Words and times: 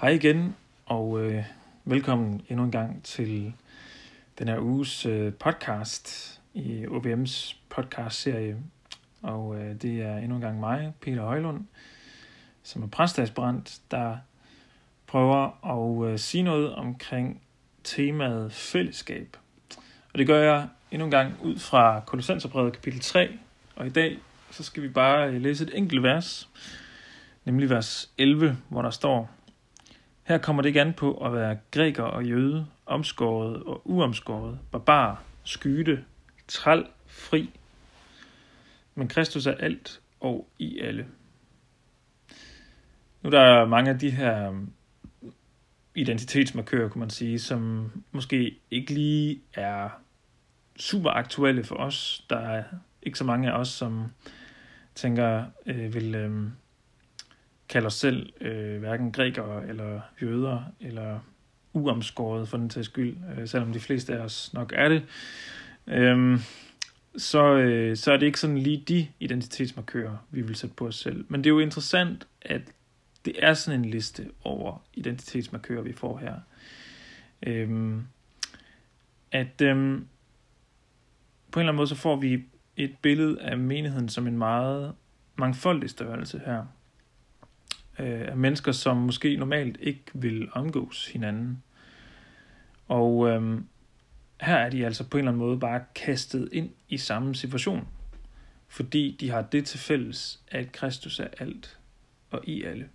Hej 0.00 0.10
igen, 0.10 0.56
og 0.86 1.20
øh, 1.20 1.44
velkommen 1.84 2.42
endnu 2.48 2.64
en 2.64 2.70
gang 2.70 3.02
til 3.02 3.52
den 4.38 4.48
her 4.48 4.58
uges 4.58 5.06
øh, 5.06 5.32
podcast 5.32 6.40
i 6.54 6.84
OBM's 6.84 7.56
podcast-serie. 7.68 8.56
Og 9.22 9.56
øh, 9.56 9.82
det 9.82 10.02
er 10.02 10.16
endnu 10.16 10.34
en 10.34 10.40
gang 10.40 10.60
mig, 10.60 10.92
Peter 11.00 11.22
Højlund, 11.22 11.64
som 12.62 12.82
er 12.82 12.86
præstadsbrændt, 12.86 13.80
der 13.90 14.16
prøver 15.06 15.64
at 16.04 16.12
øh, 16.12 16.18
sige 16.18 16.42
noget 16.42 16.74
omkring 16.74 17.42
temaet 17.84 18.52
fællesskab. 18.52 19.36
Og 20.12 20.18
det 20.18 20.26
gør 20.26 20.42
jeg 20.42 20.68
endnu 20.90 21.04
en 21.04 21.10
gang 21.10 21.34
ud 21.42 21.58
fra 21.58 22.00
Kolossenserbrevet 22.06 22.72
kapitel 22.72 23.00
3, 23.00 23.38
og 23.76 23.86
i 23.86 23.90
dag 23.90 24.18
så 24.50 24.62
skal 24.62 24.82
vi 24.82 24.88
bare 24.88 25.28
øh, 25.28 25.42
læse 25.42 25.64
et 25.64 25.78
enkelt 25.78 26.02
vers, 26.02 26.48
nemlig 27.44 27.70
vers 27.70 28.10
11, 28.18 28.56
hvor 28.68 28.82
der 28.82 28.90
står, 28.90 29.35
her 30.26 30.38
kommer 30.38 30.62
det 30.62 30.68
ikke 30.68 30.80
an 30.80 30.92
på 30.92 31.26
at 31.26 31.32
være 31.32 31.58
græker 31.70 32.02
og 32.02 32.24
jøde, 32.24 32.66
omskåret 32.86 33.62
og 33.62 33.82
uomskåret, 33.84 34.58
barbar, 34.72 35.22
skyde, 35.44 36.04
træl, 36.48 36.86
fri. 37.06 37.50
Men 38.94 39.08
Kristus 39.08 39.46
er 39.46 39.54
alt 39.54 40.00
og 40.20 40.48
i 40.58 40.80
alle. 40.80 41.06
Nu 43.22 43.30
der 43.30 43.40
er 43.40 43.66
mange 43.66 43.90
af 43.90 43.98
de 43.98 44.10
her 44.10 44.48
um, 44.48 44.72
identitetsmarkører, 45.94 46.88
kunne 46.88 47.00
man 47.00 47.10
sige, 47.10 47.38
som 47.38 47.90
måske 48.12 48.58
ikke 48.70 48.94
lige 48.94 49.40
er 49.54 49.88
super 50.76 51.10
aktuelle 51.10 51.64
for 51.64 51.76
os. 51.76 52.24
Der 52.30 52.38
er 52.38 52.64
ikke 53.02 53.18
så 53.18 53.24
mange 53.24 53.52
af 53.52 53.58
os, 53.58 53.68
som 53.68 54.04
tænker, 54.94 55.44
øh, 55.66 55.94
vil 55.94 56.14
øh, 56.14 56.48
kalde 57.68 57.86
os 57.86 57.94
selv 57.94 58.32
øh, 58.40 58.78
hverken 58.78 59.12
grækere 59.12 59.68
eller 59.68 60.00
jøder 60.22 60.62
eller 60.80 61.20
uomskåret 61.72 62.48
for 62.48 62.56
den 62.56 62.68
til 62.68 62.84
skyld, 62.84 63.16
øh, 63.38 63.48
selvom 63.48 63.72
de 63.72 63.80
fleste 63.80 64.14
af 64.14 64.18
os 64.18 64.52
nok 64.54 64.72
er 64.76 64.88
det. 64.88 65.02
Øh, 65.86 66.40
så, 67.16 67.54
øh, 67.54 67.96
så 67.96 68.12
er 68.12 68.16
det 68.16 68.26
ikke 68.26 68.40
sådan 68.40 68.58
lige 68.58 68.84
de 68.88 69.08
identitetsmarkører, 69.20 70.16
vi 70.30 70.42
vil 70.42 70.56
sætte 70.56 70.76
på 70.76 70.86
os 70.86 70.98
selv. 70.98 71.24
Men 71.28 71.44
det 71.44 71.50
er 71.50 71.54
jo 71.54 71.58
interessant, 71.58 72.26
at 72.42 72.62
det 73.24 73.34
er 73.38 73.54
sådan 73.54 73.80
en 73.80 73.90
liste 73.90 74.30
over 74.44 74.82
identitetsmarkører, 74.94 75.82
vi 75.82 75.92
får 75.92 76.18
her. 76.18 76.34
Øh, 77.42 77.96
at 79.32 79.60
øh, 79.62 79.74
på 81.50 81.60
en 81.60 81.62
eller 81.62 81.72
anden 81.72 81.76
måde, 81.76 81.88
så 81.88 81.94
får 81.94 82.16
vi 82.16 82.44
et 82.76 82.94
billede 83.02 83.40
af 83.40 83.58
menigheden 83.58 84.08
som 84.08 84.26
en 84.26 84.38
meget 84.38 84.94
mangfoldig 85.36 85.90
størrelse 85.90 86.40
her. 86.46 86.64
Øh, 87.98 88.28
af 88.28 88.36
mennesker, 88.36 88.72
som 88.72 88.96
måske 88.96 89.36
normalt 89.36 89.76
ikke 89.80 90.04
vil 90.14 90.48
omgås 90.52 91.06
hinanden. 91.06 91.62
Og 92.88 93.28
øh, 93.28 93.60
her 94.40 94.56
er 94.56 94.70
de 94.70 94.86
altså 94.86 95.04
på 95.08 95.16
en 95.16 95.18
eller 95.18 95.32
anden 95.32 95.46
måde 95.46 95.58
bare 95.58 95.84
kastet 95.94 96.48
ind 96.52 96.70
i 96.88 96.98
samme 96.98 97.34
situation. 97.34 97.88
Fordi 98.68 99.16
de 99.20 99.30
har 99.30 99.42
det 99.42 99.64
til 99.64 99.78
fælles, 99.78 100.40
at 100.48 100.72
Kristus 100.72 101.20
er 101.20 101.28
alt 101.38 101.78
og 102.30 102.40
i 102.44 102.62
alle. 102.64 102.88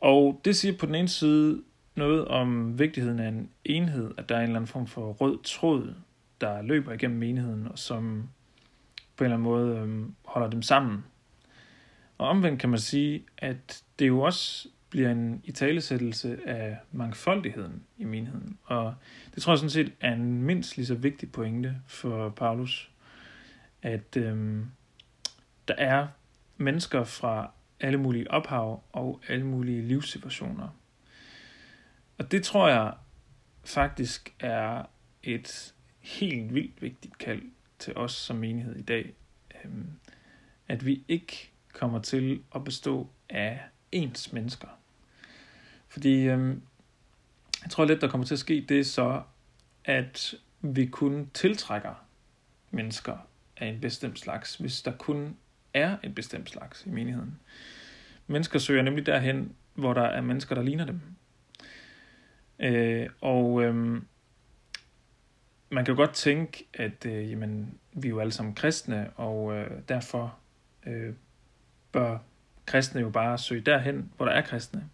Og 0.00 0.40
det 0.44 0.56
siger 0.56 0.78
på 0.78 0.86
den 0.86 0.94
ene 0.94 1.08
side 1.08 1.62
noget 1.94 2.24
om 2.24 2.78
vigtigheden 2.78 3.18
af 3.18 3.28
en 3.28 3.50
enhed, 3.64 4.10
at 4.16 4.28
der 4.28 4.34
er 4.34 4.38
en 4.38 4.44
eller 4.44 4.56
anden 4.56 4.68
form 4.68 4.86
for 4.86 5.12
rød 5.12 5.38
tråd 5.44 5.94
der 6.40 6.62
løber 6.62 6.92
igennem 6.92 7.18
menigheden, 7.18 7.68
og 7.68 7.78
som 7.78 8.28
på 9.16 9.24
en 9.24 9.32
eller 9.32 9.36
anden 9.36 9.50
måde 9.52 9.78
øh, 9.78 10.06
holder 10.24 10.50
dem 10.50 10.62
sammen. 10.62 11.04
Og 12.18 12.28
omvendt 12.28 12.60
kan 12.60 12.70
man 12.70 12.78
sige, 12.78 13.24
at 13.38 13.82
det 13.98 14.08
jo 14.08 14.20
også 14.20 14.68
bliver 14.90 15.10
en 15.10 15.40
italesættelse 15.44 16.38
af 16.46 16.78
mangfoldigheden 16.92 17.84
i 17.96 18.04
menigheden. 18.04 18.58
Og 18.64 18.94
det 19.34 19.42
tror 19.42 19.52
jeg 19.52 19.58
sådan 19.58 19.70
set 19.70 19.92
er 20.00 20.12
en 20.12 20.42
mindst 20.42 20.76
lige 20.76 20.86
så 20.86 20.94
vigtig 20.94 21.32
pointe 21.32 21.76
for 21.86 22.28
Paulus, 22.28 22.90
at 23.82 24.16
øhm, 24.16 24.66
der 25.68 25.74
er 25.74 26.06
mennesker 26.56 27.04
fra 27.04 27.50
alle 27.80 27.98
mulige 27.98 28.30
ophav 28.30 28.82
og 28.92 29.20
alle 29.28 29.46
mulige 29.46 29.82
livssituationer. 29.82 30.68
Og 32.18 32.32
det 32.32 32.42
tror 32.44 32.68
jeg 32.68 32.94
faktisk 33.64 34.34
er 34.40 34.82
et 35.22 35.74
helt 36.00 36.54
vildt 36.54 36.82
vigtigt 36.82 37.18
kald 37.18 37.42
til 37.78 37.96
os 37.96 38.12
som 38.12 38.36
menighed 38.36 38.76
i 38.76 38.82
dag, 38.82 39.12
øhm, 39.64 39.90
at 40.68 40.86
vi 40.86 41.04
ikke 41.08 41.52
kommer 41.78 41.98
til 41.98 42.42
at 42.54 42.64
bestå 42.64 43.08
af 43.28 43.60
ens 43.92 44.32
mennesker. 44.32 44.68
Fordi 45.88 46.22
øhm, 46.22 46.62
jeg 47.62 47.70
tror 47.70 47.84
lidt, 47.84 48.00
der 48.00 48.08
kommer 48.08 48.26
til 48.26 48.34
at 48.34 48.38
ske 48.38 48.66
det 48.68 48.86
så, 48.86 49.22
at 49.84 50.34
vi 50.60 50.86
kun 50.86 51.30
tiltrækker 51.34 52.04
mennesker 52.70 53.16
af 53.56 53.66
en 53.66 53.80
bestemt 53.80 54.18
slags, 54.18 54.56
hvis 54.56 54.82
der 54.82 54.92
kun 54.92 55.36
er 55.74 55.96
en 56.02 56.14
bestemt 56.14 56.50
slags 56.50 56.86
i 56.86 56.88
menigheden. 56.88 57.38
Mennesker 58.26 58.58
søger 58.58 58.82
nemlig 58.82 59.06
derhen, 59.06 59.54
hvor 59.74 59.94
der 59.94 60.02
er 60.02 60.20
mennesker, 60.20 60.54
der 60.54 60.62
ligner 60.62 60.84
dem. 60.86 61.00
Øh, 62.58 63.08
og 63.20 63.62
øhm, 63.62 64.06
man 65.70 65.84
kan 65.84 65.94
jo 65.94 65.96
godt 65.96 66.14
tænke, 66.14 66.66
at 66.74 67.06
øh, 67.06 67.30
jamen, 67.30 67.78
vi 67.92 68.08
er 68.08 68.10
jo 68.10 68.20
alle 68.20 68.32
sammen 68.32 68.54
kristne, 68.54 69.10
og 69.10 69.54
øh, 69.54 69.70
derfor 69.88 70.38
øh, 70.86 71.14
bør 71.92 72.18
kristne 72.66 73.00
jo 73.00 73.10
bare 73.10 73.38
søge 73.38 73.60
derhen, 73.60 74.12
hvor 74.16 74.26
der 74.26 74.32
er 74.32 74.40
kristne. 74.40 74.88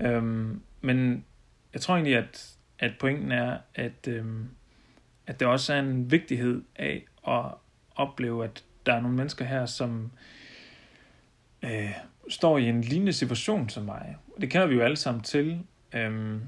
Øhm, 0.00 0.62
men 0.80 1.24
jeg 1.72 1.80
tror 1.80 1.94
egentlig, 1.94 2.16
at, 2.16 2.56
at 2.78 2.92
pointen 3.00 3.32
er, 3.32 3.58
at, 3.74 4.08
øhm, 4.08 4.48
at 5.26 5.40
det 5.40 5.48
også 5.48 5.74
er 5.74 5.78
en 5.78 6.10
vigtighed 6.10 6.62
af 6.76 7.04
at 7.28 7.44
opleve, 7.96 8.44
at 8.44 8.64
der 8.86 8.92
er 8.92 9.00
nogle 9.00 9.16
mennesker 9.16 9.44
her, 9.44 9.66
som 9.66 10.10
øh, 11.62 11.90
står 12.28 12.58
i 12.58 12.64
en 12.64 12.80
lignende 12.80 13.12
situation 13.12 13.68
som 13.68 13.84
mig. 13.84 14.16
Det 14.40 14.50
kender 14.50 14.66
vi 14.66 14.74
jo 14.74 14.80
alle 14.80 14.96
sammen 14.96 15.22
til, 15.22 15.62
øhm, 15.92 16.40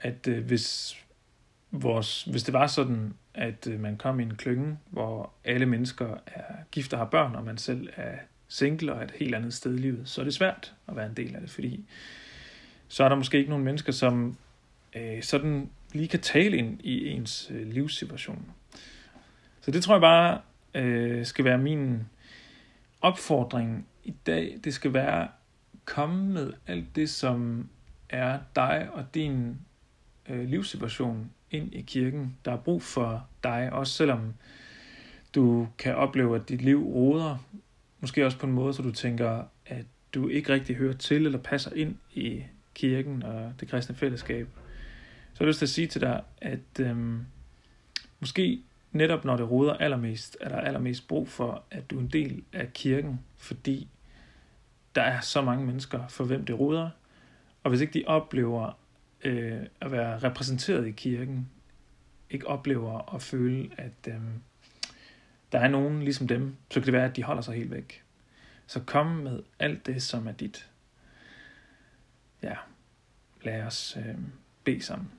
at 0.00 0.28
øh, 0.28 0.44
hvis 0.44 0.96
vores, 1.70 2.24
hvis 2.24 2.42
det 2.42 2.52
var 2.52 2.66
sådan, 2.66 3.14
at 3.34 3.66
øh, 3.66 3.80
man 3.80 3.96
kom 3.96 4.20
i 4.20 4.22
en 4.22 4.36
klynge, 4.36 4.78
hvor 4.90 5.32
alle 5.44 5.66
mennesker 5.66 6.16
er 6.26 6.54
gift 6.70 6.92
og 6.92 6.98
har 6.98 7.06
børn, 7.06 7.34
og 7.34 7.44
man 7.44 7.58
selv 7.58 7.88
er 7.96 8.18
single 8.48 8.92
og 8.92 9.04
et 9.04 9.10
helt 9.10 9.34
andet 9.34 9.54
sted 9.54 9.74
i 9.74 9.78
livet, 9.78 10.08
så 10.08 10.20
er 10.20 10.24
det 10.24 10.34
svært 10.34 10.74
at 10.88 10.96
være 10.96 11.06
en 11.06 11.16
del 11.16 11.34
af 11.34 11.40
det, 11.40 11.50
fordi 11.50 11.84
så 12.88 13.04
er 13.04 13.08
der 13.08 13.16
måske 13.16 13.38
ikke 13.38 13.50
nogen 13.50 13.64
mennesker, 13.64 13.92
som 13.92 14.36
øh, 14.96 15.22
sådan 15.22 15.70
lige 15.92 16.08
kan 16.08 16.20
tale 16.20 16.56
ind 16.56 16.80
i 16.84 17.08
ens 17.08 17.50
øh, 17.54 17.66
livssituation. 17.66 18.52
Så 19.60 19.70
det 19.70 19.82
tror 19.82 19.94
jeg 19.94 20.00
bare 20.00 20.40
øh, 20.74 21.26
skal 21.26 21.44
være 21.44 21.58
min 21.58 22.00
opfordring 23.00 23.86
i 24.04 24.14
dag. 24.26 24.60
Det 24.64 24.74
skal 24.74 24.92
være 24.92 25.28
komme 25.84 26.32
med 26.32 26.52
alt 26.66 26.96
det, 26.96 27.10
som 27.10 27.68
er 28.08 28.38
dig 28.56 28.88
og 28.92 29.14
din 29.14 29.58
øh, 30.28 30.48
livssituation 30.48 31.30
ind 31.52 31.74
i 31.74 31.82
kirken. 31.82 32.36
Der 32.44 32.52
er 32.52 32.56
brug 32.56 32.82
for 32.82 33.26
dig, 33.44 33.72
også 33.72 33.92
selvom 33.92 34.34
du 35.34 35.68
kan 35.78 35.96
opleve, 35.96 36.36
at 36.36 36.48
dit 36.48 36.62
liv 36.62 36.84
roder. 36.84 37.36
Måske 38.00 38.26
også 38.26 38.38
på 38.38 38.46
en 38.46 38.52
måde, 38.52 38.74
så 38.74 38.82
du 38.82 38.92
tænker, 38.92 39.42
at 39.66 39.86
du 40.14 40.28
ikke 40.28 40.52
rigtig 40.52 40.76
hører 40.76 40.92
til 40.92 41.26
eller 41.26 41.38
passer 41.38 41.72
ind 41.72 41.96
i 42.14 42.42
kirken 42.74 43.22
og 43.22 43.52
det 43.60 43.68
kristne 43.68 43.94
fællesskab. 43.94 44.48
Så 45.34 45.38
har 45.38 45.44
jeg 45.44 45.48
lyst 45.48 45.58
til 45.58 45.66
at 45.66 45.70
sige 45.70 45.86
til 45.86 46.00
dig, 46.00 46.22
at 46.40 46.80
øhm, 46.80 47.26
måske 48.20 48.62
netop 48.92 49.24
når 49.24 49.36
det 49.36 49.50
roder 49.50 49.74
allermest, 49.74 50.36
er 50.40 50.48
der 50.48 50.56
allermest 50.56 51.08
brug 51.08 51.28
for, 51.28 51.62
at 51.70 51.90
du 51.90 51.96
er 51.96 52.00
en 52.00 52.08
del 52.08 52.42
af 52.52 52.72
kirken, 52.72 53.20
fordi 53.36 53.88
der 54.94 55.02
er 55.02 55.20
så 55.20 55.42
mange 55.42 55.66
mennesker, 55.66 56.08
for 56.08 56.24
hvem 56.24 56.44
det 56.44 56.58
roder, 56.58 56.90
og 57.62 57.68
hvis 57.68 57.80
ikke 57.80 57.92
de 57.92 58.04
oplever, 58.06 58.78
øh, 59.24 59.66
at 59.80 59.92
være 59.92 60.18
repræsenteret 60.18 60.86
i 60.86 60.90
kirken, 60.90 61.50
ikke 62.30 62.46
oplever 62.46 63.14
at 63.14 63.22
føle, 63.22 63.70
at 63.78 64.08
øh, 64.08 64.20
der 65.52 65.58
er 65.58 65.68
nogen 65.68 66.02
ligesom 66.02 66.28
dem, 66.28 66.56
så 66.70 66.80
kan 66.80 66.86
det 66.86 66.92
være, 66.92 67.08
at 67.08 67.16
de 67.16 67.22
holder 67.22 67.42
sig 67.42 67.54
helt 67.54 67.70
væk. 67.70 68.04
Så 68.66 68.80
kom 68.80 69.06
med 69.06 69.42
alt 69.58 69.86
det, 69.86 70.02
som 70.02 70.26
er 70.26 70.32
dit. 70.32 70.70
Ja, 72.42 72.54
lad 73.42 73.62
os 73.62 73.96
øh, 73.96 74.18
bede 74.64 74.82
sammen. 74.82 75.10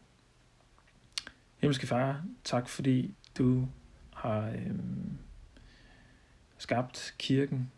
Himmelske 1.58 1.88
Far, 1.88 2.24
tak 2.44 2.70
fordi 2.70 3.16
du 3.38 3.68
har 4.14 4.50
øh, 4.50 4.76
skabt 6.58 7.16
kirken, 7.18 7.72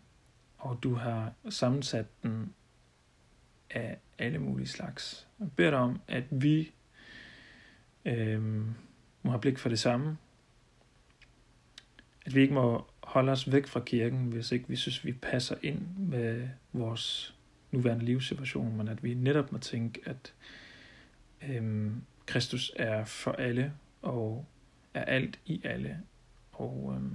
og 0.57 0.79
du 0.83 0.95
har 0.95 1.33
sammensat 1.49 2.05
den 2.23 2.53
af 3.69 3.97
alle 4.19 4.39
mulige 4.39 4.67
slags. 4.67 5.27
Jeg 5.39 5.51
beder 5.51 5.69
dig 5.69 5.79
om, 5.79 5.99
at 6.07 6.23
vi 6.31 6.71
øh, 8.05 8.41
må 9.23 9.31
have 9.31 9.41
blik 9.41 9.57
for 9.57 9.69
det 9.69 9.79
samme. 9.79 10.17
At 12.25 12.35
vi 12.35 12.41
ikke 12.41 12.53
må 12.53 12.87
holde 13.03 13.31
os 13.31 13.51
væk 13.51 13.67
fra 13.67 13.79
kirken, 13.79 14.25
hvis 14.25 14.51
ikke 14.51 14.65
vi 14.67 14.75
synes, 14.75 15.05
vi 15.05 15.13
passer 15.13 15.55
ind 15.61 15.81
med 15.97 16.49
vores 16.73 17.35
nuværende 17.71 18.05
livssituation, 18.05 18.77
men 18.77 18.87
at 18.87 19.03
vi 19.03 19.13
netop 19.13 19.51
må 19.51 19.57
tænke, 19.57 20.01
at 20.05 20.33
øh, 21.49 21.91
Kristus 22.25 22.71
er 22.75 23.05
for 23.05 23.31
alle 23.31 23.73
og 24.01 24.45
er 24.93 25.03
alt 25.03 25.39
i 25.45 25.61
alle. 25.63 25.99
Og 26.51 26.95
øh, 26.95 27.11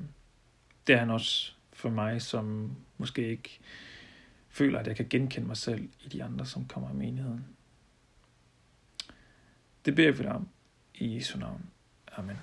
det 0.87 0.95
er 0.95 0.99
han 0.99 1.11
også 1.11 1.53
for 1.73 1.91
mig, 1.91 2.23
som 2.23 2.77
måske 2.99 3.29
ikke 3.29 3.61
føler, 4.51 4.79
at 4.79 4.87
jeg 4.87 4.97
kan 4.97 5.07
genkende 5.11 5.47
mig 5.47 5.57
selv 5.57 5.89
i 6.01 6.09
de 6.09 6.25
andre, 6.25 6.47
som 6.47 6.67
kommer 6.67 6.91
i 6.91 6.95
menigheden. 6.95 7.45
Det 9.85 9.95
beder 9.95 10.13
vi 10.13 10.23
dig 10.23 10.33
om 10.33 10.49
i 10.95 11.17
Jesu 11.17 11.39
navn. 11.39 11.71
Amen. 12.17 12.37